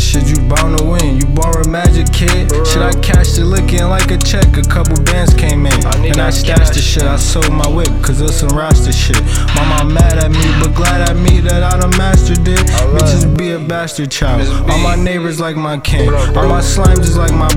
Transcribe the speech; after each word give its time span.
shit, 0.00 0.28
you 0.28 0.36
bound 0.48 0.78
to 0.78 0.84
win. 0.84 1.18
You 1.18 1.26
with 1.58 1.68
magic, 1.68 2.12
kid. 2.12 2.50
Should 2.66 2.82
I 2.82 2.92
cash 3.00 3.32
the 3.36 3.44
looking 3.44 3.84
like 3.88 4.10
a 4.10 4.18
check? 4.18 4.56
A 4.56 4.62
couple 4.62 4.96
bands 5.04 5.34
came 5.34 5.66
in. 5.66 5.72
And 6.06 6.18
I 6.18 6.30
stashed 6.30 6.74
the 6.74 6.80
shit. 6.80 7.02
I 7.02 7.16
sold 7.16 7.52
my 7.52 7.68
whip, 7.68 7.88
cause 8.02 8.20
of 8.20 8.30
some 8.30 8.50
roster 8.50 8.92
shit. 8.92 9.20
Mama 9.54 9.90
mad 9.92 10.18
at 10.18 10.30
me, 10.30 10.46
but 10.60 10.74
glad 10.74 11.08
at 11.08 11.16
me 11.16 11.40
that 11.40 11.62
I 11.62 11.78
done 11.80 11.90
mastered 11.96 12.46
it. 12.46 12.58
Bitches 12.94 13.36
be 13.36 13.50
a 13.52 13.58
bastard 13.58 14.10
child. 14.10 14.46
All 14.70 14.78
my 14.78 14.96
neighbors 14.96 15.40
like 15.40 15.56
my 15.56 15.78
kin. 15.78 16.06
What 16.06 16.14
up, 16.14 16.34
bro? 16.34 16.42
All 16.42 16.48
my 16.48 16.60
slime 16.60 16.96
just 16.96 17.16
like 17.16 17.32
my 17.32 17.52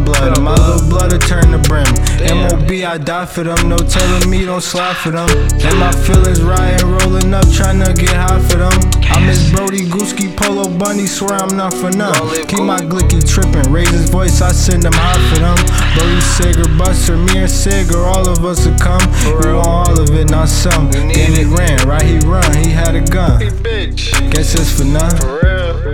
blood. 1.09 1.19
up, 1.19 1.59
My 1.59 1.67
bro? 1.67 1.83
little 1.83 1.97
blood 1.97 2.19
to 2.21 2.27
turn 2.27 2.47
the 2.47 2.47
brim. 2.47 2.63
MOB, 2.63 2.71
I 2.85 2.97
die 2.97 3.25
for 3.25 3.43
them. 3.43 3.69
No 3.69 3.77
telling 3.77 4.29
me, 4.29 4.45
don't 4.45 4.61
slide 4.61 4.97
for 4.97 5.11
them. 5.11 5.29
And 5.61 5.79
my 5.79 5.91
feelings 5.91 6.41
riding, 6.41 6.87
rolling 6.87 7.33
up, 7.33 7.47
trying 7.51 7.79
to 7.83 7.93
get 7.93 8.15
high 8.15 8.39
for 8.47 8.57
them. 8.57 8.73
I 9.09 9.25
miss 9.25 9.49
Brody, 9.51 9.85
Gooski, 9.85 10.35
Polo, 10.35 10.67
Bunny, 10.77 11.07
swear 11.07 11.33
I'm 11.33 11.55
not 11.55 11.73
for 11.73 11.89
none. 11.91 12.13
Keep 12.47 12.59
my 12.63 12.79
glicky 12.79 13.21
tripping, 13.23 13.71
raise 13.71 13.89
his 13.89 14.09
voice, 14.09 14.41
I 14.41 14.51
send 14.51 14.85
him 14.85 14.93
high 14.93 15.21
for 15.33 15.39
them. 15.39 15.57
Brody, 15.95 16.21
Sig, 16.21 16.59
or 16.59 16.77
Buster, 16.77 17.17
me 17.17 17.39
or 17.39 17.47
Sig, 17.47 17.91
or 17.93 18.05
all 18.05 18.27
of 18.27 18.45
us 18.45 18.65
will 18.65 18.77
come. 18.77 19.01
We 19.41 19.53
want 19.53 19.67
all 19.67 19.99
of 19.99 20.09
it, 20.11 20.29
not 20.29 20.49
some. 20.49 20.91
Then 20.91 21.11
it. 21.11 21.47
ran, 21.57 21.87
right? 21.87 22.03
He 22.03 22.17
run, 22.19 22.53
he 22.57 22.69
had 22.69 22.95
a 22.95 23.01
gun. 23.01 23.39
bitch. 23.41 24.11
Guess 24.31 24.55
it's 24.55 24.71
for 24.77 24.85
none. 24.85 25.15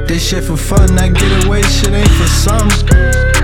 This 0.08 0.28
shit 0.28 0.44
for 0.44 0.58
fun, 0.58 0.96
that 0.96 1.14
getaway 1.14 1.62
shit 1.64 1.94
ain't 1.94 2.10
for 2.12 2.28
some. 2.28 2.68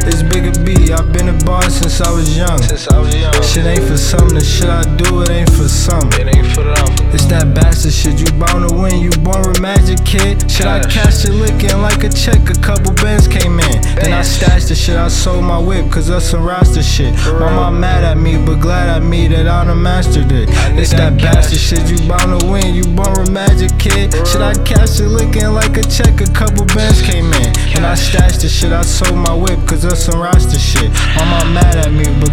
It's 0.05 0.23
bigger 0.23 0.51
B, 0.63 0.91
I've 0.91 1.11
been 1.13 1.18
boss 1.49 1.81
since 1.81 1.99
I 1.99 2.11
was 2.11 2.37
young. 2.37 2.61
Since 2.61 2.87
I 2.89 2.99
was 2.99 3.15
young. 3.15 3.41
Shit 3.41 3.65
ain't 3.65 3.83
for 3.89 3.97
some, 3.97 4.29
the 4.29 4.43
shit 4.43 4.69
I 4.69 4.83
do, 5.01 5.21
it 5.23 5.31
ain't 5.31 5.49
for 5.49 5.67
some. 5.67 6.07
It 6.21 6.29
ain't 6.29 6.49
for 6.53 6.63
them. 6.63 6.87
It's 7.09 7.25
that 7.33 7.55
bastard 7.55 7.91
shit, 7.91 8.21
you 8.21 8.29
bound 8.37 8.69
to 8.69 8.75
win, 8.75 9.01
you 9.01 9.09
born 9.25 9.41
with 9.49 9.59
magic, 9.59 9.97
kid. 10.05 10.45
Should 10.45 10.67
I 10.67 10.79
Cash. 10.85 11.25
it 11.25 11.33
looking 11.33 11.73
like 11.81 12.03
a 12.03 12.09
check? 12.09 12.41
A 12.53 12.57
couple 12.61 12.93
bands 13.01 13.27
came 13.27 13.59
in. 13.59 13.81
Then 13.97 14.13
I 14.13 14.21
stashed 14.21 14.69
the 14.69 14.75
shit, 14.75 14.95
I 14.95 15.07
sold 15.07 15.43
my 15.43 15.57
whip, 15.57 15.89
cause 15.91 16.09
of 16.09 16.21
some 16.21 16.45
roster 16.45 16.83
shit. 16.83 17.13
Mama 17.41 17.71
mad 17.71 18.03
at 18.03 18.17
me, 18.17 18.37
but 18.37 18.61
glad 18.61 18.87
at 18.89 19.03
me 19.03 19.27
that 19.29 19.47
I 19.47 19.65
done 19.65 19.81
mastered 19.81 20.31
it. 20.31 20.49
It's 20.77 20.91
that 20.91 21.17
bastard 21.17 21.59
shit, 21.59 21.83
you 21.89 21.97
bound 22.07 22.39
to 22.39 22.45
win, 22.45 22.75
you 22.75 22.85
born 22.93 23.17
with 23.17 23.31
magic, 23.31 23.73
kid. 23.79 24.13
Should 24.29 24.45
I 24.45 24.53
cash 24.69 24.99
it 24.99 25.09
looking 25.09 25.49
like 25.49 25.75
a 25.77 25.83
check? 25.83 26.21
A 26.21 26.29
couple 26.29 26.65
bands 26.77 27.01
came 27.01 27.33
in. 27.41 27.49
I 27.85 27.95
stashed 27.95 28.41
the 28.41 28.49
shit, 28.49 28.71
I 28.71 28.81
sold 28.81 29.17
my 29.17 29.33
whip, 29.33 29.59
cause 29.67 29.85
of 29.85 29.97
some 29.97 30.19
roster 30.19 30.59
shit. 30.59 30.91
Mama 31.15 31.45
mad 31.53 31.77
at 31.77 31.91
me, 31.91 32.05
but 32.19 32.28